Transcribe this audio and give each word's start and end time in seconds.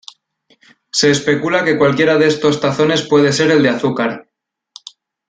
Se 0.91 1.11
especula 1.11 1.63
que 1.63 1.77
cualquiera 1.77 2.17
de 2.17 2.25
estos 2.25 2.59
tazones 2.59 3.03
puede 3.03 3.31
ser 3.31 3.51
el 3.51 3.61
de 3.61 3.69
Azúcar. 3.69 4.27